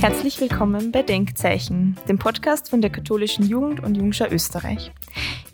[0.00, 4.92] Herzlich willkommen bei Denkzeichen, dem Podcast von der Katholischen Jugend und Jungschau Österreich.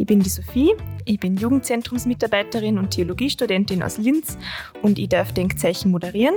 [0.03, 0.75] Ich bin die Sophie,
[1.05, 4.37] ich bin Jugendzentrumsmitarbeiterin und Theologiestudentin aus Linz
[4.83, 6.35] und ich darf Denkzeichen moderieren.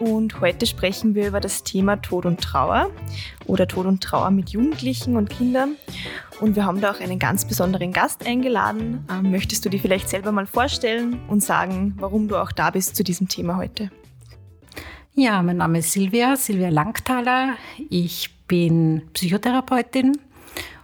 [0.00, 2.88] Und heute sprechen wir über das Thema Tod und Trauer
[3.44, 5.76] oder Tod und Trauer mit Jugendlichen und Kindern.
[6.40, 9.04] Und wir haben da auch einen ganz besonderen Gast eingeladen.
[9.10, 12.96] Ähm, möchtest du dir vielleicht selber mal vorstellen und sagen, warum du auch da bist
[12.96, 13.90] zu diesem Thema heute?
[15.12, 17.56] Ja, mein Name ist Silvia, Silvia Langthaler.
[17.90, 20.16] Ich bin Psychotherapeutin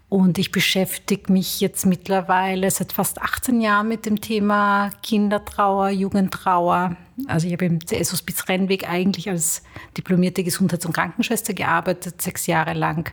[0.09, 6.97] und ich beschäftige mich jetzt mittlerweile seit fast 18 Jahren mit dem Thema Kindertrauer, Jugendtrauer.
[7.27, 9.63] Also ich habe im CS-Hospiz Rennweg eigentlich als
[9.97, 13.13] diplomierte Gesundheits- und Krankenschwester gearbeitet, sechs Jahre lang.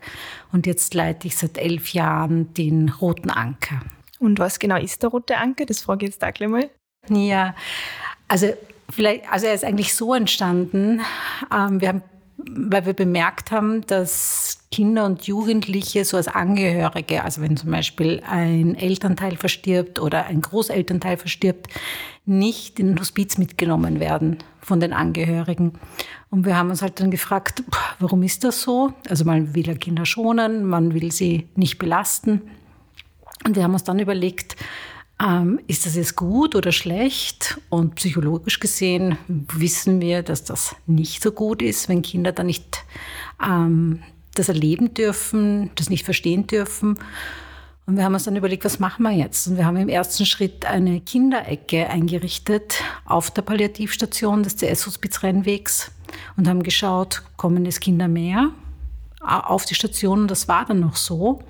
[0.52, 3.82] Und jetzt leite ich seit elf Jahren den Roten Anker.
[4.20, 5.66] Und was genau ist der Rote Anker?
[5.66, 6.70] Das frage ich jetzt auch gleich mal.
[7.10, 7.56] Ja,
[8.28, 8.54] also
[8.92, 11.02] Vielleicht, also er ist eigentlich so entstanden,
[11.54, 12.04] ähm, wir haben,
[12.50, 18.22] weil wir bemerkt haben, dass Kinder und Jugendliche so als Angehörige, also wenn zum Beispiel
[18.28, 21.68] ein Elternteil verstirbt oder ein Großelternteil verstirbt,
[22.26, 25.74] nicht in den Hospiz mitgenommen werden von den Angehörigen.
[26.30, 27.64] Und wir haben uns halt dann gefragt,
[28.00, 28.94] warum ist das so?
[29.10, 32.42] Also man will ja Kinder schonen, man will sie nicht belasten.
[33.46, 34.56] Und wir haben uns dann überlegt,
[35.22, 37.60] ähm, ist das jetzt gut oder schlecht?
[37.70, 42.84] Und psychologisch gesehen wissen wir, dass das nicht so gut ist, wenn Kinder dann nicht
[43.44, 44.02] ähm,
[44.34, 46.98] das erleben dürfen, das nicht verstehen dürfen.
[47.86, 49.48] Und wir haben uns dann überlegt, was machen wir jetzt?
[49.48, 55.92] Und wir haben im ersten Schritt eine Kinderecke eingerichtet auf der Palliativstation des CS-Hospiz Rennwegs
[56.38, 58.52] und haben geschaut, kommen es Kinder mehr
[59.20, 60.22] auf die Station?
[60.22, 61.42] Und das war dann noch so.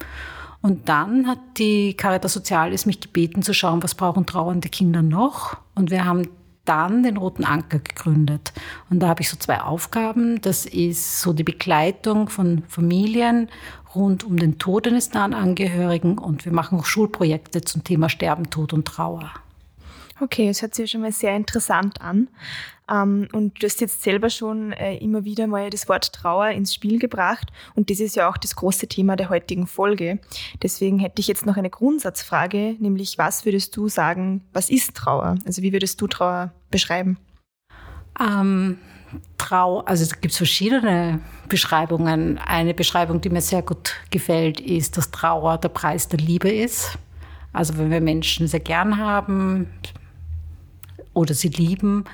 [0.62, 5.58] Und dann hat die Caritas Sozialis mich gebeten zu schauen, was brauchen trauernde Kinder noch.
[5.76, 6.28] Und wir haben
[6.66, 8.54] dann den Roten Anker gegründet.
[8.90, 10.40] Und da habe ich so zwei Aufgaben.
[10.42, 13.50] Das ist so die Begleitung von Familien
[13.96, 18.50] rund um den Tod eines nahen Angehörigen und wir machen auch Schulprojekte zum Thema Sterben,
[18.50, 19.32] Tod und Trauer.
[20.22, 22.28] Okay, es hört sich schon mal sehr interessant an.
[22.88, 26.76] Ähm, und du hast jetzt selber schon äh, immer wieder mal das Wort Trauer ins
[26.76, 27.52] Spiel gebracht.
[27.74, 30.20] Und das ist ja auch das große Thema der heutigen Folge.
[30.62, 35.40] Deswegen hätte ich jetzt noch eine Grundsatzfrage, nämlich was würdest du sagen, was ist Trauer?
[35.48, 37.18] Also wie würdest du Trauer beschreiben?
[38.20, 38.78] Ähm,
[39.40, 42.38] Trau, also es gibt verschiedene Beschreibungen.
[42.38, 47.00] Eine Beschreibung, die mir sehr gut gefällt, ist, dass Trauer der Preis der Liebe ist.
[47.54, 49.68] Also wenn wir Menschen sehr gern haben
[51.14, 52.06] oder sie lieben,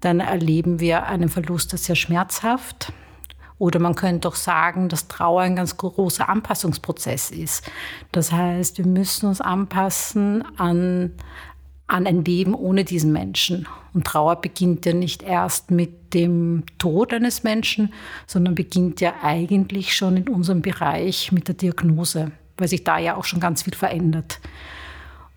[0.00, 2.92] dann erleben wir einen Verlust, der sehr schmerzhaft.
[3.58, 7.68] Oder man könnte auch sagen, dass Trauer ein ganz großer Anpassungsprozess ist.
[8.12, 11.12] Das heißt, wir müssen uns anpassen an,
[11.88, 13.66] an ein Leben ohne diesen Menschen.
[13.92, 17.92] Und Trauer beginnt ja nicht erst mit dem Tod eines Menschen,
[18.28, 23.16] sondern beginnt ja eigentlich schon in unserem Bereich mit der Diagnose, weil sich da ja
[23.16, 24.38] auch schon ganz viel verändert.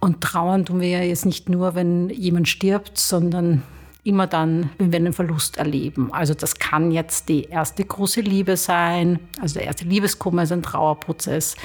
[0.01, 3.61] Und trauern tun wir ja jetzt nicht nur, wenn jemand stirbt, sondern
[4.03, 6.11] immer dann, wenn wir einen Verlust erleben.
[6.11, 10.63] Also das kann jetzt die erste große Liebe sein, also der erste Liebeskummer ist ein
[10.63, 11.55] Trauerprozess.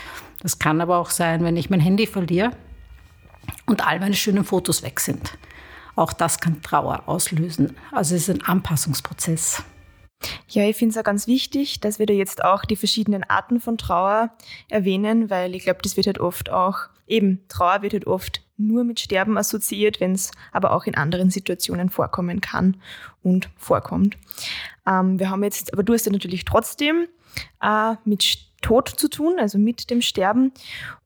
[0.41, 2.50] Das kann aber auch sein, wenn ich mein Handy verliere
[3.64, 5.38] und all meine schönen Fotos weg sind.
[5.94, 7.74] Auch das kann Trauer auslösen.
[7.91, 9.62] Also es ist ein Anpassungsprozess.
[10.48, 13.60] Ja, ich finde es auch ganz wichtig, dass wir da jetzt auch die verschiedenen Arten
[13.60, 14.30] von Trauer
[14.68, 18.84] erwähnen, weil ich glaube, das wird halt oft auch, eben, Trauer wird halt oft nur
[18.84, 22.77] mit Sterben assoziiert, wenn es aber auch in anderen Situationen vorkommen kann
[23.22, 24.17] und vorkommt.
[24.87, 27.06] Ähm, wir haben jetzt, aber du hast ja natürlich trotzdem
[27.62, 30.53] äh, mit Tod zu tun, also mit dem Sterben.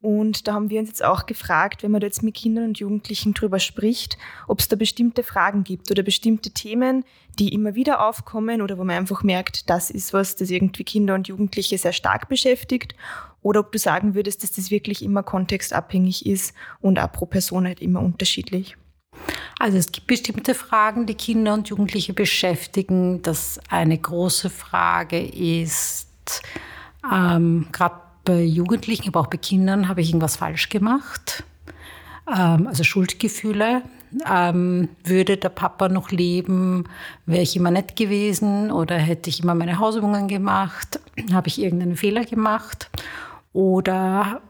[0.00, 2.78] Und da haben wir uns jetzt auch gefragt, wenn man da jetzt mit Kindern und
[2.78, 4.16] Jugendlichen drüber spricht,
[4.49, 7.05] ob es da bestimmte Fragen gibt oder bestimmte Themen,
[7.39, 11.15] die immer wieder aufkommen oder wo man einfach merkt, das ist was, das irgendwie Kinder
[11.15, 12.94] und Jugendliche sehr stark beschäftigt
[13.43, 17.66] oder ob du sagen würdest, dass das wirklich immer kontextabhängig ist und auch pro Person
[17.66, 18.77] halt immer unterschiedlich.
[19.59, 23.22] Also es gibt bestimmte Fragen, die Kinder und Jugendliche beschäftigen.
[23.22, 26.09] Das eine große Frage ist,
[27.10, 31.45] ähm, gerade bei Jugendlichen, aber auch bei Kindern, habe ich irgendwas falsch gemacht?
[32.27, 33.83] Ähm, also Schuldgefühle.
[34.28, 36.84] Ähm, würde der Papa noch leben?
[37.27, 38.72] Wäre ich immer nett gewesen?
[38.72, 41.01] Oder hätte ich immer meine Hausübungen gemacht?
[41.33, 42.91] Habe ich irgendeinen Fehler gemacht?
[43.52, 44.42] Oder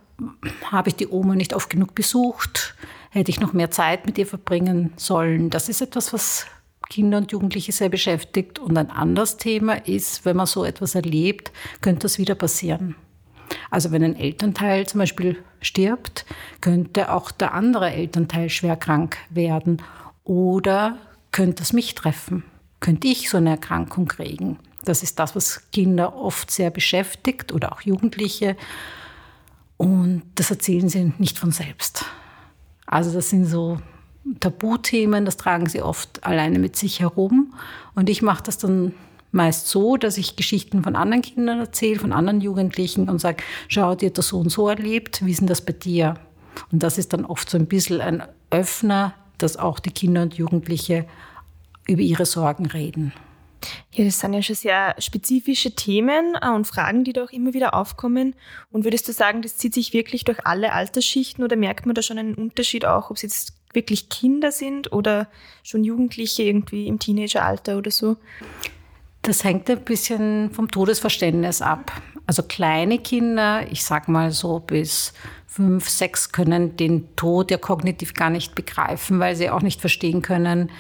[0.70, 2.74] habe ich die Oma nicht oft genug besucht?
[3.10, 5.50] Hätte ich noch mehr Zeit mit ihr verbringen sollen?
[5.50, 6.46] Das ist etwas, was
[6.88, 8.58] Kinder und Jugendliche sehr beschäftigt.
[8.58, 12.96] Und ein anderes Thema ist, wenn man so etwas erlebt, könnte das wieder passieren.
[13.70, 16.26] Also wenn ein Elternteil zum Beispiel stirbt,
[16.60, 19.82] könnte auch der andere Elternteil schwer krank werden
[20.24, 20.98] oder
[21.32, 22.44] könnte es mich treffen?
[22.80, 24.58] Könnte ich so eine Erkrankung kriegen?
[24.84, 28.56] Das ist das, was Kinder oft sehr beschäftigt oder auch Jugendliche.
[29.76, 32.04] Und das erzählen sie nicht von selbst.
[32.86, 33.78] Also das sind so
[34.40, 37.54] Tabuthemen, das tragen sie oft alleine mit sich herum.
[37.94, 38.94] Und ich mache das dann
[39.32, 43.94] meist so, dass ich Geschichten von anderen Kindern erzähle, von anderen Jugendlichen und sage, schau,
[43.94, 46.14] dir das so und so erlebt, wie ist denn das bei dir?
[46.72, 50.34] Und das ist dann oft so ein bisschen ein Öffner, dass auch die Kinder und
[50.34, 51.06] Jugendliche
[51.86, 53.12] über ihre Sorgen reden.
[53.92, 57.54] Ja, das sind ja schon sehr spezifische Themen äh, und Fragen, die da auch immer
[57.54, 58.34] wieder aufkommen.
[58.70, 62.02] Und würdest du sagen, das zieht sich wirklich durch alle Altersschichten oder merkt man da
[62.02, 65.28] schon einen Unterschied auch, ob es jetzt wirklich Kinder sind oder
[65.62, 68.16] schon Jugendliche irgendwie im Teenageralter oder so?
[69.22, 71.92] Das hängt ein bisschen vom Todesverständnis ab.
[72.26, 75.12] Also kleine Kinder, ich sag mal so bis
[75.46, 80.22] fünf, sechs, können den Tod ja kognitiv gar nicht begreifen, weil sie auch nicht verstehen
[80.22, 80.70] können,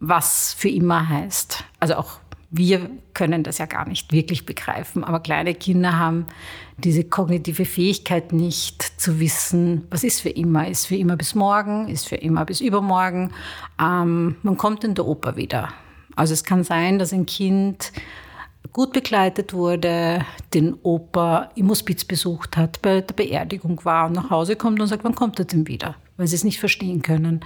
[0.00, 1.64] was für immer heißt.
[1.80, 2.20] Also auch
[2.50, 6.26] wir können das ja gar nicht wirklich begreifen, aber kleine Kinder haben
[6.78, 10.68] diese kognitive Fähigkeit nicht zu wissen, was ist für immer.
[10.68, 13.32] Ist für immer bis morgen, ist für immer bis übermorgen.
[13.80, 15.70] Ähm, man kommt in der Oper wieder.
[16.14, 17.92] Also es kann sein, dass ein Kind
[18.72, 24.30] gut begleitet wurde, den Opa im Hospiz besucht hat, bei der Beerdigung war und nach
[24.30, 25.96] Hause kommt und sagt, wann kommt er denn wieder?
[26.16, 27.40] Weil sie es nicht verstehen können.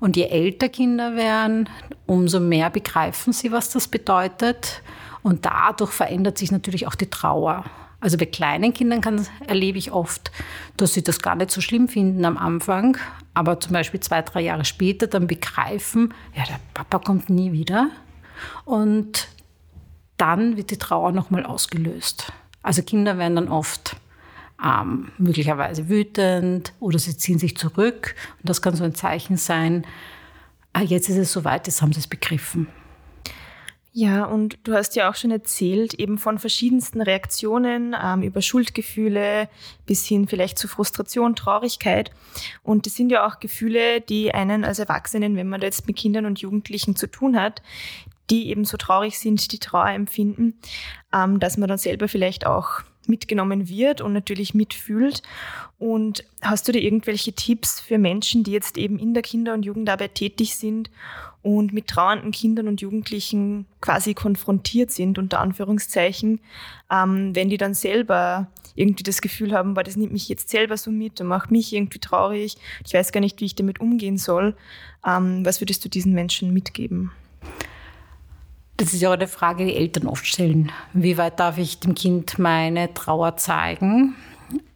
[0.00, 1.68] Und je älter Kinder werden,
[2.06, 4.82] umso mehr begreifen sie, was das bedeutet.
[5.22, 7.64] Und dadurch verändert sich natürlich auch die Trauer.
[8.00, 10.30] Also bei kleinen Kindern kann, erlebe ich oft,
[10.76, 12.96] dass sie das gar nicht so schlimm finden am Anfang,
[13.34, 17.90] aber zum Beispiel zwei, drei Jahre später dann begreifen, ja, der Papa kommt nie wieder.
[18.64, 19.28] Und
[20.16, 22.32] dann wird die Trauer nochmal ausgelöst.
[22.62, 23.96] Also Kinder werden dann oft
[24.64, 28.14] ähm, möglicherweise wütend oder sie ziehen sich zurück.
[28.40, 29.86] Und das kann so ein Zeichen sein,
[30.72, 32.68] ah, jetzt ist es soweit, jetzt haben sie es begriffen.
[33.92, 39.48] Ja, und du hast ja auch schon erzählt, eben von verschiedensten Reaktionen ähm, über Schuldgefühle
[39.86, 42.12] bis hin vielleicht zu Frustration, Traurigkeit.
[42.62, 45.96] Und das sind ja auch Gefühle, die einen als Erwachsenen, wenn man da jetzt mit
[45.96, 47.60] Kindern und Jugendlichen zu tun hat,
[48.30, 50.54] die eben so traurig sind, die Trauer empfinden,
[51.12, 55.22] ähm, dass man dann selber vielleicht auch mitgenommen wird und natürlich mitfühlt.
[55.78, 59.64] Und hast du da irgendwelche Tipps für Menschen, die jetzt eben in der Kinder- und
[59.64, 60.90] Jugendarbeit tätig sind
[61.42, 66.40] und mit trauernden Kindern und Jugendlichen quasi konfrontiert sind, unter Anführungszeichen,
[66.90, 70.76] ähm, wenn die dann selber irgendwie das Gefühl haben, boah, das nimmt mich jetzt selber
[70.76, 72.56] so mit und macht mich irgendwie traurig,
[72.86, 74.56] ich weiß gar nicht, wie ich damit umgehen soll.
[75.06, 77.10] Ähm, was würdest du diesen Menschen mitgeben?
[78.78, 80.70] Das ist ja auch eine Frage, die Eltern oft stellen.
[80.92, 84.14] Wie weit darf ich dem Kind meine Trauer zeigen?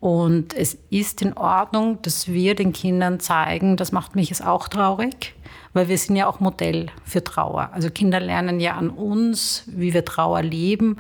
[0.01, 4.67] Und es ist in Ordnung, dass wir den Kindern zeigen, das macht mich jetzt auch
[4.67, 5.35] traurig,
[5.73, 7.71] weil wir sind ja auch Modell für Trauer.
[7.73, 10.97] Also Kinder lernen ja an uns, wie wir Trauer leben.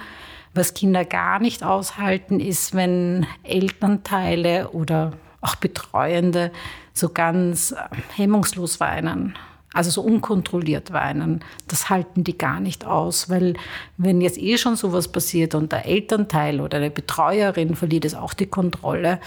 [0.54, 6.52] Was Kinder gar nicht aushalten, ist, wenn Elternteile oder auch Betreuende
[6.94, 7.74] so ganz
[8.14, 9.34] hemmungslos weinen
[9.72, 13.54] also so unkontrolliert weinen, das halten die gar nicht aus, weil
[13.96, 18.34] wenn jetzt eh schon sowas passiert und der Elternteil oder eine Betreuerin verliert es auch
[18.34, 19.18] die Kontrolle,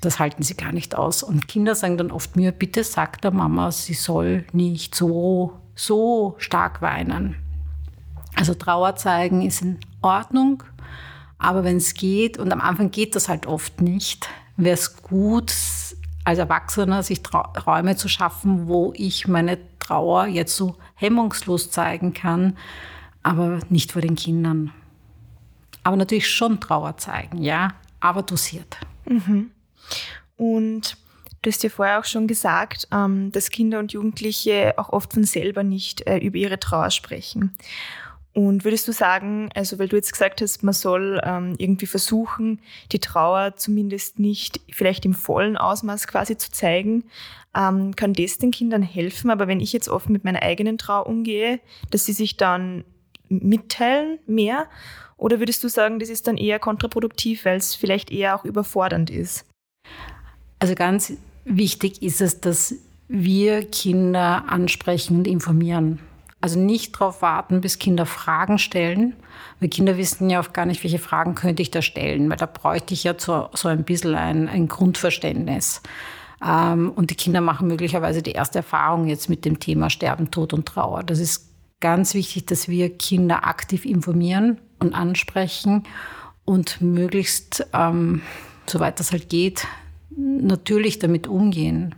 [0.00, 1.22] das halten sie gar nicht aus.
[1.22, 6.36] Und Kinder sagen dann oft mir, bitte sag der Mama, sie soll nicht so, so
[6.38, 7.36] stark weinen.
[8.36, 10.62] Also Trauer zeigen ist in Ordnung,
[11.38, 15.50] aber wenn es geht, und am Anfang geht das halt oft nicht, wäre es gut,
[16.24, 17.22] als Erwachsener sich
[17.66, 22.56] Räume zu schaffen, wo ich meine Trauer jetzt so hemmungslos zeigen kann,
[23.22, 24.72] aber nicht vor den Kindern.
[25.82, 28.76] Aber natürlich schon Trauer zeigen, ja, aber dosiert.
[29.06, 29.50] Mhm.
[30.36, 30.96] Und
[31.42, 35.24] du hast ja vorher auch schon gesagt, ähm, dass Kinder und Jugendliche auch oft von
[35.24, 37.56] selber nicht äh, über ihre Trauer sprechen.
[38.32, 42.60] Und würdest du sagen, also weil du jetzt gesagt hast, man soll ähm, irgendwie versuchen,
[42.92, 47.04] die Trauer zumindest nicht vielleicht im vollen Ausmaß quasi zu zeigen,
[47.56, 49.30] ähm, kann das den Kindern helfen?
[49.30, 51.58] Aber wenn ich jetzt oft mit meiner eigenen Trauer umgehe,
[51.90, 52.84] dass sie sich dann
[53.28, 54.68] mitteilen mehr?
[55.16, 59.10] Oder würdest du sagen, das ist dann eher kontraproduktiv, weil es vielleicht eher auch überfordernd
[59.10, 59.44] ist?
[60.58, 62.74] Also ganz wichtig ist es, dass
[63.08, 66.00] wir Kinder ansprechen und informieren.
[66.40, 69.14] Also nicht darauf warten, bis Kinder Fragen stellen,
[69.60, 72.46] weil Kinder wissen ja oft gar nicht, welche Fragen könnte ich da stellen, weil da
[72.46, 75.82] bräuchte ich ja so, so ein bisschen ein, ein Grundverständnis.
[76.42, 80.54] Ähm, und die Kinder machen möglicherweise die erste Erfahrung jetzt mit dem Thema Sterben, Tod
[80.54, 81.02] und Trauer.
[81.02, 85.84] Das ist ganz wichtig, dass wir Kinder aktiv informieren und ansprechen
[86.44, 88.22] und möglichst, ähm,
[88.66, 89.66] soweit das halt geht,
[90.16, 91.94] natürlich damit umgehen.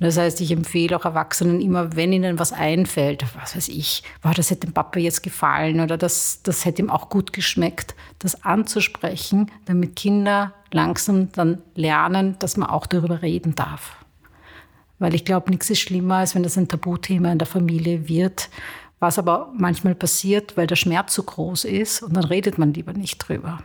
[0.00, 4.32] Das heißt, ich empfehle auch Erwachsenen immer, wenn ihnen was einfällt, was weiß ich, wow,
[4.32, 8.44] das hätte dem Papa jetzt gefallen oder das, das hätte ihm auch gut geschmeckt, das
[8.44, 13.96] anzusprechen, damit Kinder langsam dann lernen, dass man auch darüber reden darf.
[15.00, 18.50] Weil ich glaube, nichts ist schlimmer, als wenn das ein Tabuthema in der Familie wird,
[19.00, 22.92] was aber manchmal passiert, weil der Schmerz so groß ist und dann redet man lieber
[22.92, 23.62] nicht drüber.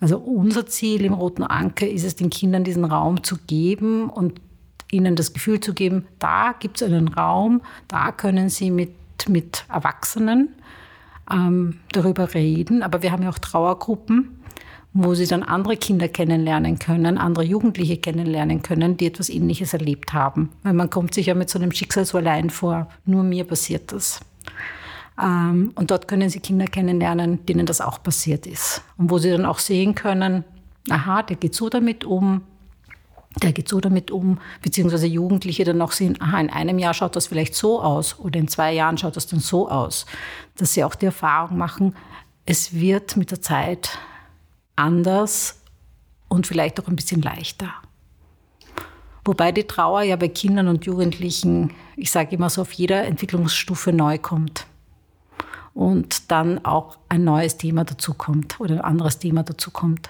[0.00, 4.40] Also unser Ziel im Roten Anker ist es, den Kindern diesen Raum zu geben und
[4.90, 8.94] ihnen das Gefühl zu geben, da gibt es einen Raum, da können sie mit,
[9.28, 10.50] mit Erwachsenen
[11.30, 12.82] ähm, darüber reden.
[12.82, 14.40] Aber wir haben ja auch Trauergruppen,
[14.92, 20.12] wo sie dann andere Kinder kennenlernen können, andere Jugendliche kennenlernen können, die etwas Ähnliches erlebt
[20.12, 20.50] haben.
[20.62, 22.88] Weil man kommt sich ja mit so einem Schicksal so allein vor.
[23.04, 24.20] Nur mir passiert das.
[25.20, 28.82] Ähm, und dort können sie Kinder kennenlernen, denen das auch passiert ist.
[28.96, 30.44] Und wo sie dann auch sehen können,
[30.90, 32.42] aha, der geht so damit um,
[33.42, 37.16] der geht so damit um, beziehungsweise Jugendliche dann auch sehen, aha, in einem Jahr schaut
[37.16, 40.06] das vielleicht so aus oder in zwei Jahren schaut das dann so aus.
[40.56, 41.94] Dass sie auch die Erfahrung machen,
[42.46, 43.98] es wird mit der Zeit
[44.76, 45.60] anders
[46.28, 47.72] und vielleicht auch ein bisschen leichter.
[49.24, 53.92] Wobei die Trauer ja bei Kindern und Jugendlichen, ich sage immer so, auf jeder Entwicklungsstufe
[53.92, 54.66] neu kommt.
[55.74, 60.08] Und dann auch ein neues Thema dazukommt oder ein anderes Thema dazukommt.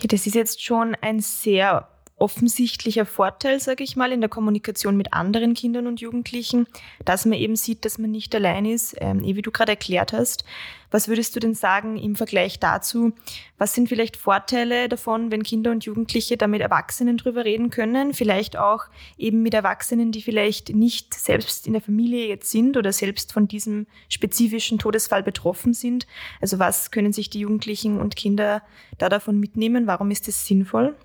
[0.00, 4.96] Ja, das ist jetzt schon ein sehr offensichtlicher Vorteil, sage ich mal, in der Kommunikation
[4.96, 6.66] mit anderen Kindern und Jugendlichen,
[7.04, 10.44] dass man eben sieht, dass man nicht allein ist, ähm, wie du gerade erklärt hast.
[10.90, 13.12] Was würdest du denn sagen im Vergleich dazu?
[13.58, 18.14] Was sind vielleicht Vorteile davon, wenn Kinder und Jugendliche da mit Erwachsenen drüber reden können?
[18.14, 18.84] Vielleicht auch
[19.18, 23.48] eben mit Erwachsenen, die vielleicht nicht selbst in der Familie jetzt sind oder selbst von
[23.48, 26.06] diesem spezifischen Todesfall betroffen sind.
[26.40, 28.62] Also was können sich die Jugendlichen und Kinder
[28.96, 29.86] da davon mitnehmen?
[29.86, 30.96] Warum ist das sinnvoll?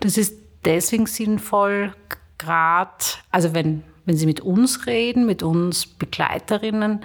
[0.00, 1.94] Das ist deswegen sinnvoll,
[2.38, 2.90] gerade,
[3.30, 7.00] also wenn, wenn Sie mit uns reden, mit uns Begleiterinnen,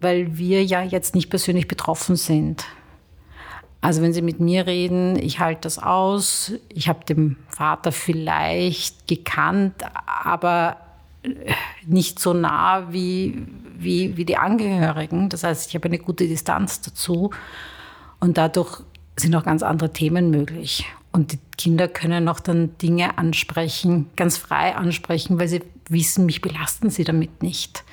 [0.00, 2.64] weil wir ja jetzt nicht persönlich betroffen sind.
[3.80, 9.06] Also wenn Sie mit mir reden, ich halte das aus, ich habe den Vater vielleicht
[9.06, 9.74] gekannt,
[10.06, 10.78] aber
[11.86, 15.28] nicht so nah wie, wie, wie die Angehörigen.
[15.28, 17.30] Das heißt, ich habe eine gute Distanz dazu
[18.20, 18.82] und dadurch
[19.16, 20.86] sind auch ganz andere Themen möglich.
[21.12, 26.40] Und die Kinder können auch dann Dinge ansprechen, ganz frei ansprechen, weil sie wissen, mich
[26.40, 27.84] belasten sie damit nicht.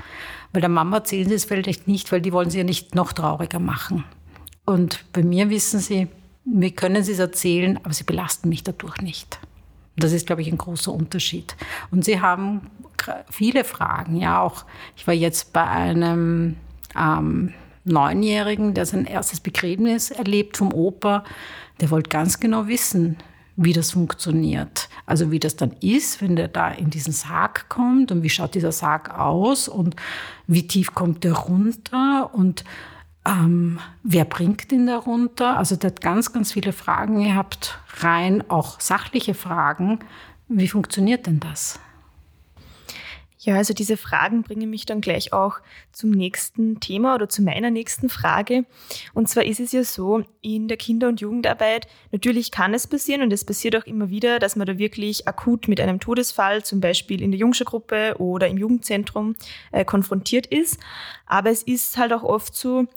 [0.51, 3.13] Weil der Mama erzählen sie es vielleicht nicht, weil die wollen sie ja nicht noch
[3.13, 4.03] trauriger machen.
[4.65, 6.07] Und bei mir wissen sie,
[6.43, 9.39] mir können sie es erzählen, aber sie belasten mich dadurch nicht.
[9.97, 11.55] Das ist, glaube ich, ein großer Unterschied.
[11.91, 12.69] Und sie haben
[13.29, 14.17] viele Fragen.
[14.17, 16.57] Ja, auch ich war jetzt bei einem
[16.97, 17.53] ähm,
[17.85, 21.23] Neunjährigen, der sein erstes Begräbnis erlebt vom Opa
[21.81, 23.17] der wollte ganz genau wissen,
[23.57, 24.89] wie das funktioniert.
[25.05, 28.55] Also wie das dann ist, wenn der da in diesen Sarg kommt und wie schaut
[28.55, 29.95] dieser Sarg aus und
[30.47, 32.63] wie tief kommt der runter und
[33.25, 35.57] ähm, wer bringt ihn da runter?
[35.57, 39.99] Also der hat ganz, ganz viele Fragen gehabt, rein auch sachliche Fragen.
[40.47, 41.79] Wie funktioniert denn das?
[43.45, 45.59] Ja, also diese Fragen bringen mich dann gleich auch
[45.91, 48.65] zum nächsten Thema oder zu meiner nächsten Frage.
[49.13, 53.21] Und zwar ist es ja so, in der Kinder- und Jugendarbeit, natürlich kann es passieren
[53.21, 56.79] und es passiert auch immer wieder, dass man da wirklich akut mit einem Todesfall, zum
[56.81, 59.35] Beispiel in der Jungschergruppe oder im Jugendzentrum,
[59.71, 60.79] äh, konfrontiert ist.
[61.27, 62.87] Aber es ist halt auch oft so,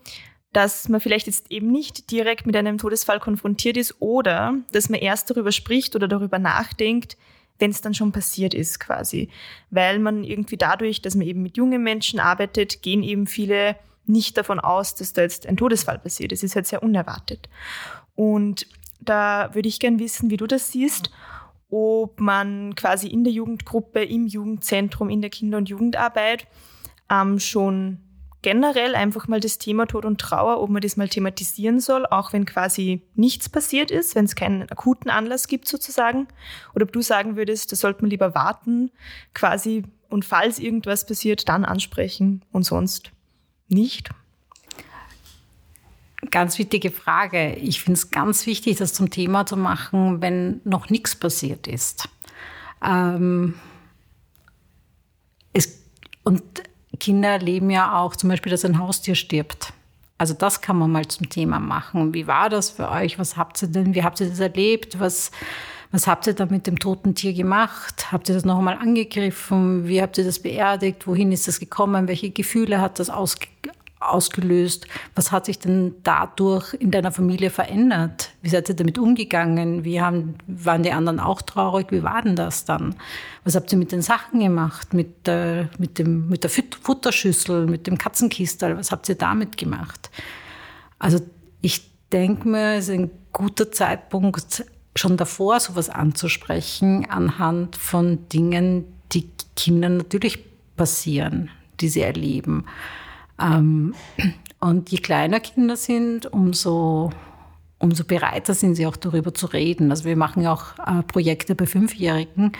[0.54, 4.98] dass man vielleicht jetzt eben nicht direkt mit einem Todesfall konfrontiert ist oder dass man
[4.98, 7.18] erst darüber spricht oder darüber nachdenkt,
[7.58, 9.28] wenn es dann schon passiert ist quasi.
[9.70, 14.36] Weil man irgendwie dadurch, dass man eben mit jungen Menschen arbeitet, gehen eben viele nicht
[14.36, 16.32] davon aus, dass da jetzt ein Todesfall passiert.
[16.32, 17.48] Es ist halt sehr unerwartet.
[18.14, 18.66] Und
[19.00, 21.10] da würde ich gern wissen, wie du das siehst,
[21.70, 26.46] ob man quasi in der Jugendgruppe, im Jugendzentrum, in der Kinder- und Jugendarbeit
[27.10, 27.98] ähm, schon
[28.48, 32.32] generell einfach mal das Thema Tod und Trauer, ob man das mal thematisieren soll, auch
[32.32, 36.28] wenn quasi nichts passiert ist, wenn es keinen akuten Anlass gibt sozusagen.
[36.74, 38.90] Oder ob du sagen würdest, da sollte man lieber warten,
[39.34, 43.10] quasi, und falls irgendwas passiert, dann ansprechen und sonst
[43.68, 44.08] nicht.
[46.30, 47.52] Ganz wichtige Frage.
[47.56, 52.08] Ich finde es ganz wichtig, das zum Thema zu machen, wenn noch nichts passiert ist.
[52.82, 53.56] Ähm,
[55.52, 55.82] es,
[56.24, 56.42] und
[56.98, 59.72] Kinder erleben ja auch zum Beispiel, dass ein Haustier stirbt.
[60.18, 62.12] Also das kann man mal zum Thema machen.
[62.12, 63.18] Wie war das für euch?
[63.18, 63.94] Was habt ihr denn?
[63.94, 64.98] Wie habt ihr das erlebt?
[64.98, 65.30] Was,
[65.92, 68.10] was habt ihr da mit dem toten Tier gemacht?
[68.10, 69.86] Habt ihr das noch einmal angegriffen?
[69.86, 71.06] Wie habt ihr das beerdigt?
[71.06, 72.08] Wohin ist das gekommen?
[72.08, 73.46] Welche Gefühle hat das ausge
[74.00, 74.86] ausgelöst.
[75.14, 78.30] Was hat sich denn dadurch in deiner Familie verändert?
[78.42, 79.84] Wie seid ihr damit umgegangen?
[79.84, 81.90] Wie haben, waren die anderen auch traurig?
[81.90, 82.94] Wie war denn das dann?
[83.44, 84.94] Was habt ihr mit den Sachen gemacht?
[84.94, 88.76] Mit, äh, mit, dem, mit der Futterschüssel, mit dem Katzenkistel?
[88.76, 90.10] Was habt ihr damit gemacht?
[90.98, 91.20] Also
[91.60, 94.64] ich denke mir, es ist ein guter Zeitpunkt,
[94.96, 100.44] schon davor sowas anzusprechen, anhand von Dingen, die Kindern natürlich
[100.76, 101.50] passieren,
[101.80, 102.64] die sie erleben.
[103.40, 103.94] Ähm,
[104.60, 107.10] und je kleiner Kinder sind, umso,
[107.78, 109.90] umso bereiter sind sie auch darüber zu reden.
[109.90, 112.52] Also wir machen auch äh, Projekte bei Fünfjährigen,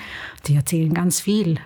[0.47, 1.59] die erzählen ganz viel.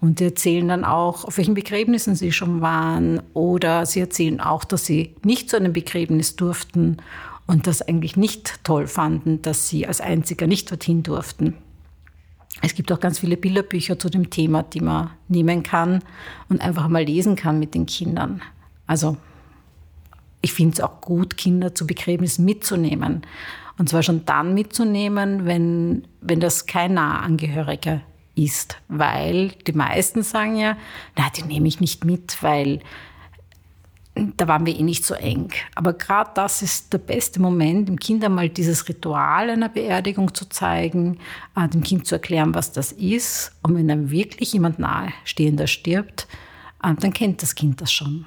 [0.00, 3.22] Und die erzählen dann auch, auf welchen Begräbnissen sie schon waren.
[3.32, 6.98] Oder sie erzählen auch, dass sie nicht zu einem Begräbnis durften
[7.46, 11.54] und das eigentlich nicht toll fanden, dass sie als Einziger nicht dorthin durften.
[12.62, 16.02] Es gibt auch ganz viele Bilderbücher zu dem Thema, die man nehmen kann
[16.48, 18.42] und einfach mal lesen kann mit den Kindern.
[18.86, 19.16] Also
[20.40, 23.22] ich finde es auch gut, Kinder zu Begräbnissen mitzunehmen.
[23.78, 28.02] Und zwar schon dann mitzunehmen, wenn, wenn das kein Nahangehöriger
[28.36, 28.78] ist.
[28.88, 30.76] Weil die meisten sagen ja,
[31.16, 32.80] na, die nehme ich nicht mit, weil
[34.14, 35.50] da waren wir eh nicht so eng.
[35.74, 40.48] Aber gerade das ist der beste Moment, dem Kind einmal dieses Ritual einer Beerdigung zu
[40.48, 41.18] zeigen,
[41.56, 43.52] äh, dem Kind zu erklären, was das ist.
[43.62, 46.28] Und wenn dann wirklich jemand nahestehender stirbt,
[46.82, 48.26] äh, dann kennt das Kind das schon.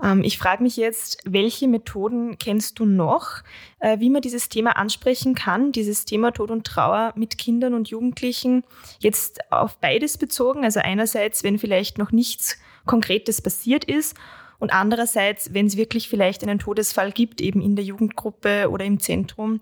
[0.00, 3.42] Ähm, ich frage mich jetzt, welche Methoden kennst du noch,
[3.80, 7.88] äh, wie man dieses Thema ansprechen kann, dieses Thema Tod und Trauer mit Kindern und
[7.88, 8.62] Jugendlichen,
[9.00, 10.62] jetzt auf beides bezogen.
[10.62, 12.56] Also einerseits, wenn vielleicht noch nichts
[12.86, 14.14] Konkretes passiert ist
[14.58, 19.00] und andererseits, wenn es wirklich vielleicht einen Todesfall gibt, eben in der Jugendgruppe oder im
[19.00, 19.60] Zentrum,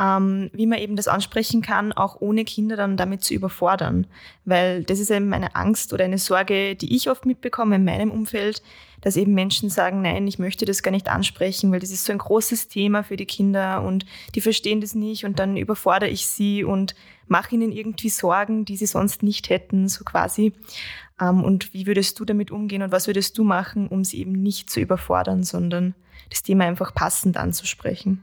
[0.00, 4.06] ähm, wie man eben das ansprechen kann, auch ohne Kinder dann damit zu überfordern.
[4.46, 8.10] Weil das ist eben eine Angst oder eine Sorge, die ich oft mitbekomme in meinem
[8.10, 8.62] Umfeld,
[9.02, 12.12] dass eben Menschen sagen, nein, ich möchte das gar nicht ansprechen, weil das ist so
[12.12, 16.26] ein großes Thema für die Kinder und die verstehen das nicht und dann überfordere ich
[16.26, 16.94] sie und
[17.26, 20.52] mache ihnen irgendwie Sorgen, die sie sonst nicht hätten, so quasi.
[21.20, 24.32] Ähm, und wie würdest du damit umgehen und was würdest du machen, um sie eben
[24.32, 25.94] nicht zu überfordern, sondern
[26.28, 28.22] das Thema einfach passend anzusprechen?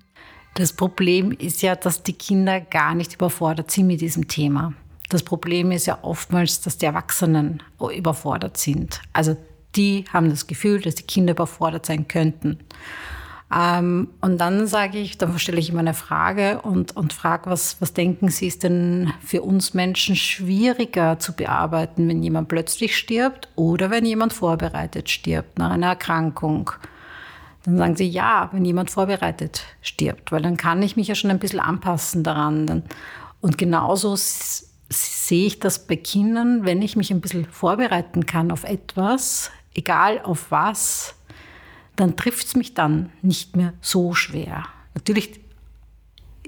[0.56, 4.74] Das Problem ist ja, dass die Kinder gar nicht überfordert sind mit diesem Thema.
[5.10, 7.62] Das Problem ist ja oftmals, dass die Erwachsenen
[7.96, 9.02] überfordert sind.
[9.14, 9.38] Also
[9.76, 12.60] die haben das Gefühl, dass die Kinder überfordert sein könnten.
[13.54, 17.80] Ähm, und dann sage ich, dann stelle ich immer eine Frage und, und frage, was,
[17.80, 23.48] was denken Sie, ist denn für uns Menschen schwieriger zu bearbeiten, wenn jemand plötzlich stirbt
[23.56, 26.72] oder wenn jemand vorbereitet stirbt nach einer Erkrankung?
[27.64, 31.32] Dann sagen sie, ja, wenn jemand vorbereitet stirbt, weil dann kann ich mich ja schon
[31.32, 32.84] ein bisschen anpassen daran.
[33.42, 38.64] Und genauso sehe ich das bei Kindern, wenn ich mich ein bisschen vorbereiten kann auf
[38.64, 41.17] etwas, egal auf was,
[41.98, 44.64] dann trifft es mich dann nicht mehr so schwer.
[44.94, 45.42] Natürlich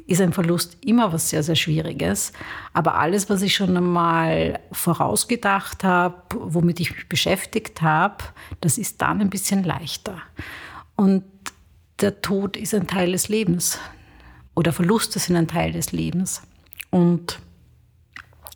[0.08, 2.34] ist ein Verlust immer was sehr, sehr Schwieriges.
[2.74, 8.24] Aber alles, was ich schon einmal vorausgedacht habe, womit ich mich beschäftigt habe,
[8.62, 10.18] das ist dann ein bisschen leichter.
[10.96, 11.24] Und
[12.00, 13.78] der Tod ist ein Teil des Lebens
[14.56, 16.42] oder Verluste sind ein Teil des Lebens.
[16.90, 17.40] Und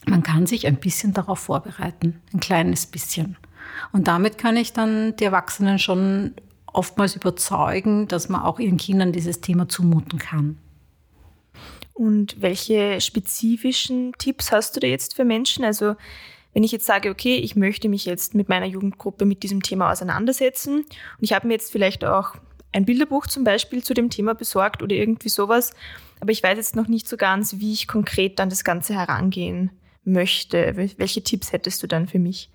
[0.07, 3.37] man kann sich ein bisschen darauf vorbereiten, ein kleines bisschen.
[3.91, 6.33] Und damit kann ich dann die Erwachsenen schon
[6.73, 10.57] oftmals überzeugen, dass man auch ihren Kindern dieses Thema zumuten kann.
[11.93, 15.63] Und welche spezifischen Tipps hast du da jetzt für Menschen?
[15.63, 15.95] Also
[16.53, 19.91] wenn ich jetzt sage, okay, ich möchte mich jetzt mit meiner Jugendgruppe mit diesem Thema
[19.91, 22.35] auseinandersetzen und ich habe mir jetzt vielleicht auch
[22.71, 25.73] ein Bilderbuch zum Beispiel zu dem Thema besorgt oder irgendwie sowas,
[26.19, 29.71] aber ich weiß jetzt noch nicht so ganz, wie ich konkret dann das Ganze herangehen
[30.03, 30.73] möchte.
[30.97, 32.49] Welche Tipps hättest du dann für mich?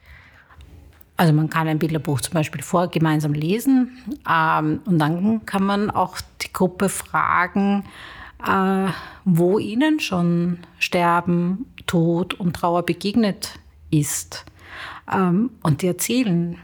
[1.19, 3.99] Also man kann ein Bilderbuch zum Beispiel vor gemeinsam lesen
[4.31, 7.85] ähm, und dann kann man auch die Gruppe fragen,
[8.47, 8.87] äh,
[9.25, 13.59] wo ihnen schon Sterben, Tod und Trauer begegnet
[13.91, 14.45] ist.
[15.13, 16.57] Ähm, und die erzählen,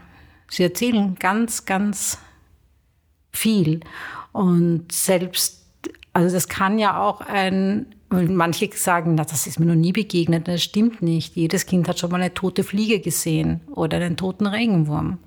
[0.49, 2.17] sie erzählen ganz, ganz
[3.33, 3.81] viel.
[4.31, 5.65] Und selbst,
[6.13, 10.47] also das kann ja auch ein Manche sagen, na, das ist mir noch nie begegnet.
[10.47, 11.35] Das stimmt nicht.
[11.35, 15.17] Jedes Kind hat schon mal eine tote Fliege gesehen oder einen toten Regenwurm.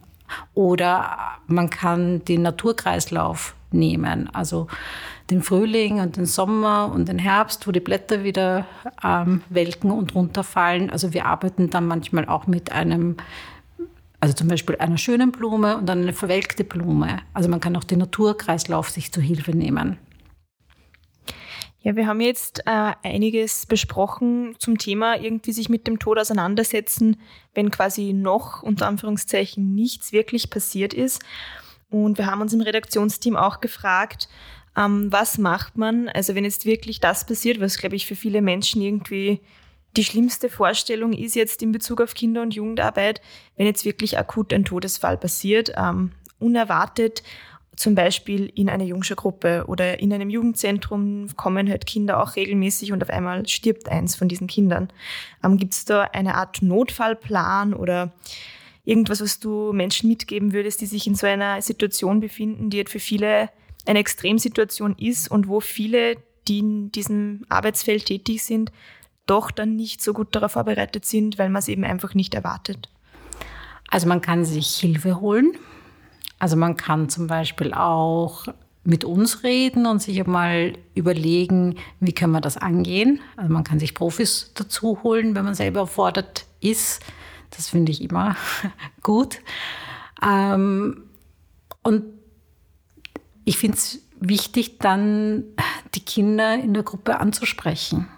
[0.55, 4.67] Oder man kann den Naturkreislauf nehmen, also
[5.31, 8.67] den Frühling und den Sommer und den Herbst, wo die Blätter wieder
[9.05, 10.91] ähm, welken und runterfallen.
[10.91, 13.17] Also wir arbeiten dann manchmal auch mit einem,
[14.21, 17.19] also zum Beispiel einer schönen Blume und dann eine verwelkte Blume.
[17.35, 19.99] Also man kann auch den Naturkreislauf sich zu Hilfe nehmen.
[21.81, 27.21] Ja, wir haben jetzt äh, einiges besprochen zum Thema irgendwie sich mit dem Tod auseinandersetzen,
[27.55, 31.23] wenn quasi noch unter Anführungszeichen nichts wirklich passiert ist.
[31.89, 34.29] Und wir haben uns im Redaktionsteam auch gefragt,
[34.77, 38.43] ähm, was macht man, also wenn jetzt wirklich das passiert, was glaube ich für viele
[38.43, 39.41] Menschen irgendwie
[39.97, 43.21] die schlimmste Vorstellung ist jetzt in Bezug auf Kinder- und Jugendarbeit,
[43.57, 47.23] wenn jetzt wirklich akut ein Todesfall passiert, ähm, unerwartet
[47.79, 53.03] zum Beispiel in einer Jungschergruppe oder in einem Jugendzentrum kommen halt Kinder auch regelmäßig und
[53.03, 54.89] auf einmal stirbt eins von diesen Kindern.
[55.45, 58.13] Ähm, Gibt es da eine Art Notfallplan oder
[58.85, 62.91] irgendwas, was du Menschen mitgeben würdest, die sich in so einer Situation befinden, die halt
[62.91, 63.49] für viele
[63.87, 66.17] eine Extremsituation ist und wo viele,
[66.49, 68.73] die in diesem Arbeitsfeld tätig sind,
[69.27, 72.89] doch dann nicht so gut darauf vorbereitet sind, weil man es eben einfach nicht erwartet?
[73.89, 75.53] Also man kann sich Hilfe holen.
[76.39, 78.47] Also man kann zum Beispiel auch
[78.85, 83.21] mit uns reden und sich mal überlegen, wie können wir das angehen.
[83.37, 87.03] Also man kann sich Profis dazu holen, wenn man selber erfordert ist.
[87.51, 88.37] Das finde ich immer
[89.03, 89.41] gut.
[90.23, 91.03] Ähm,
[91.83, 92.05] und
[93.45, 95.45] ich finde es wichtig, dann
[95.95, 98.09] die Kinder in der Gruppe anzusprechen.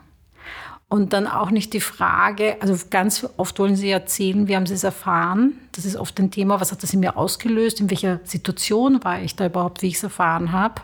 [0.90, 4.74] Und dann auch nicht die Frage, also ganz oft wollen sie erzählen, wie haben sie
[4.74, 5.52] es erfahren.
[5.70, 9.22] Das ist oft ein Thema, was hat das in mir ausgelöst, in welcher Situation war
[9.22, 10.82] ich da überhaupt, wie ich es erfahren habe.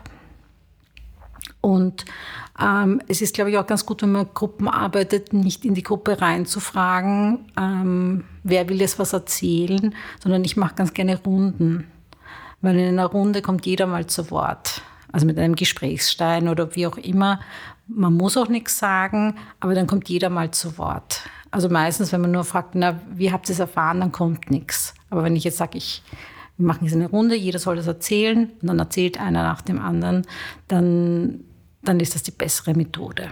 [1.59, 2.05] Und
[2.57, 5.83] ähm, es ist, glaube ich, auch ganz gut, wenn man Gruppen arbeitet, nicht in die
[5.83, 9.93] Gruppe reinzufragen, ähm, wer will jetzt was erzählen,
[10.23, 11.85] sondern ich mache ganz gerne Runden.
[12.61, 14.81] Weil in einer Runde kommt jeder mal zu Wort.
[15.11, 17.41] Also mit einem Gesprächsstein oder wie auch immer.
[17.87, 21.21] Man muss auch nichts sagen, aber dann kommt jeder mal zu Wort.
[21.51, 24.93] Also meistens, wenn man nur fragt, na, wie habt ihr es erfahren, dann kommt nichts.
[25.09, 26.03] Aber wenn ich jetzt sage, ich
[26.57, 29.79] wir machen jetzt eine Runde, jeder soll das erzählen und dann erzählt einer nach dem
[29.79, 30.23] anderen,
[30.67, 31.41] dann,
[31.83, 33.29] dann ist das die bessere Methode.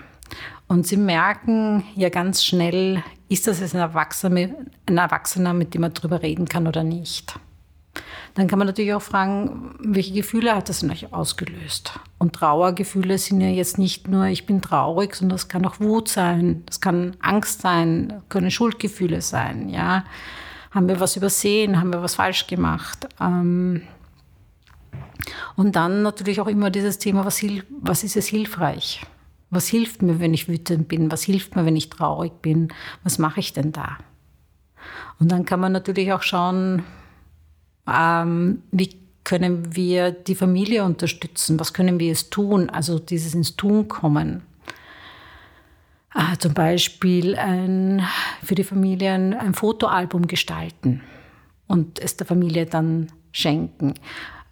[0.68, 4.50] Und sie merken ja ganz schnell, ist das jetzt ein Erwachsener,
[4.88, 7.40] ein Erwachsener, mit dem man darüber reden kann oder nicht.
[8.36, 12.00] Dann kann man natürlich auch fragen, welche Gefühle hat das in euch ausgelöst?
[12.18, 16.10] Und Trauergefühle sind ja jetzt nicht nur, ich bin traurig, sondern es kann auch Wut
[16.10, 20.04] sein, es kann Angst sein, können Schuldgefühle sein, ja.
[20.72, 21.80] Haben wir was übersehen?
[21.80, 23.08] Haben wir was falsch gemacht?
[23.22, 23.84] Ähm
[25.56, 27.42] und dann natürlich auch immer dieses Thema, was,
[27.82, 29.02] was ist es hilfreich?
[29.50, 31.10] Was hilft mir, wenn ich wütend bin?
[31.12, 32.68] Was hilft mir, wenn ich traurig bin?
[33.04, 33.98] Was mache ich denn da?
[35.20, 36.84] Und dann kann man natürlich auch schauen,
[37.88, 41.60] ähm, wie können wir die Familie unterstützen?
[41.60, 42.70] Was können wir es tun?
[42.70, 44.44] Also dieses ins Tun kommen.
[46.14, 48.02] Äh, zum Beispiel ein,
[48.42, 51.02] für die Familie ein, Fotoalbum gestalten
[51.68, 53.96] und es der Familie dann schenken.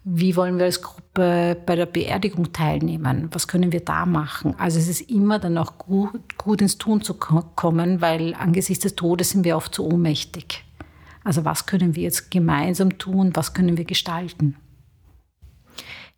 [0.06, 3.30] Wie wollen wir als Gruppe bei der Beerdigung teilnehmen?
[3.32, 4.54] Was können wir da machen?
[4.58, 8.96] Also es ist immer dann auch gut, gut ins Tun zu kommen, weil angesichts des
[8.96, 10.63] Todes sind wir oft so ohnmächtig.
[11.24, 13.34] Also was können wir jetzt gemeinsam tun?
[13.34, 14.56] Was können wir gestalten?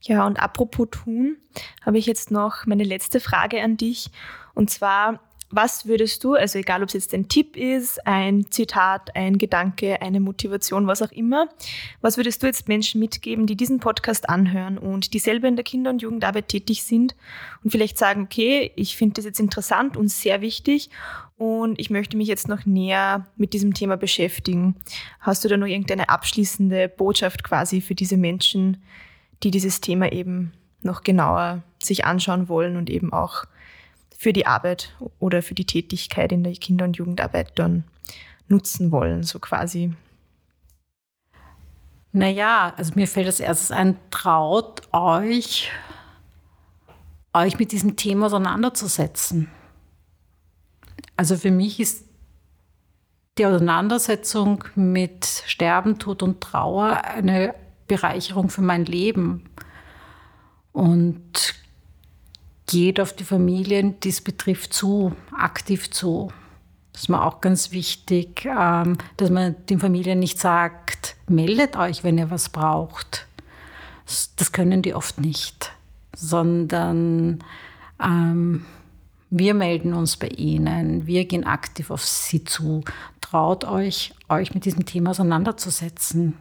[0.02, 1.36] Ja, und apropos tun,
[1.84, 4.10] habe ich jetzt noch meine letzte Frage an dich.
[4.54, 9.14] Und zwar, was würdest du, also egal ob es jetzt ein Tipp ist, ein Zitat,
[9.16, 11.48] ein Gedanke, eine Motivation, was auch immer,
[12.00, 15.64] was würdest du jetzt Menschen mitgeben, die diesen Podcast anhören und die selber in der
[15.64, 17.14] Kinder- und Jugendarbeit tätig sind
[17.62, 20.90] und vielleicht sagen, okay, ich finde das jetzt interessant und sehr wichtig
[21.36, 24.76] und ich möchte mich jetzt noch näher mit diesem Thema beschäftigen.
[25.20, 28.82] Hast du da noch irgendeine abschließende Botschaft quasi für diese Menschen,
[29.42, 33.44] die dieses Thema eben noch genauer sich anschauen wollen und eben auch
[34.16, 37.84] für die Arbeit oder für die Tätigkeit in der Kinder- und Jugendarbeit dann
[38.48, 39.92] nutzen wollen, so quasi?
[42.12, 45.70] Naja, also mir fällt als erstes ein, traut euch,
[47.34, 49.50] euch mit diesem Thema auseinanderzusetzen.
[51.16, 52.04] Also für mich ist
[53.38, 57.54] die Auseinandersetzung mit Sterben, Tod und Trauer eine
[57.86, 59.44] Bereicherung für mein Leben.
[60.72, 61.54] Und
[62.66, 66.32] geht auf die Familien, die es betrifft, zu, aktiv zu.
[66.92, 72.04] Das ist mir auch ganz wichtig, ähm, dass man den Familien nicht sagt, meldet euch,
[72.04, 73.26] wenn ihr was braucht.
[74.36, 75.72] Das können die oft nicht,
[76.14, 77.42] sondern
[78.02, 78.64] ähm,
[79.30, 82.82] wir melden uns bei ihnen, wir gehen aktiv auf sie zu.
[83.20, 86.34] Traut euch, euch mit diesem Thema auseinanderzusetzen.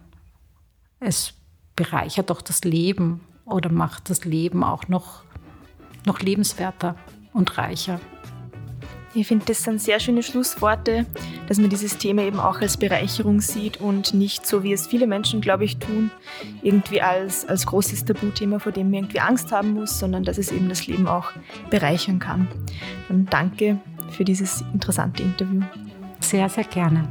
[1.00, 1.34] Es
[1.76, 5.24] bereichert doch das Leben oder macht das Leben auch noch
[6.06, 6.96] noch lebenswerter
[7.34, 8.00] und reicher.
[9.18, 11.06] Ich finde, das sind sehr schöne Schlussworte,
[11.48, 15.08] dass man dieses Thema eben auch als Bereicherung sieht und nicht so, wie es viele
[15.08, 16.12] Menschen, glaube ich, tun,
[16.62, 20.52] irgendwie als, als großes Tabuthema, vor dem man irgendwie Angst haben muss, sondern dass es
[20.52, 21.32] eben das Leben auch
[21.70, 22.50] bereichern kann.
[23.08, 25.62] Dann danke für dieses interessante Interview.
[26.20, 27.08] Sehr, sehr gerne.